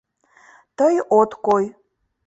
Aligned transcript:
Тый 0.77 0.95
от 1.19 1.31
кой 1.45 1.65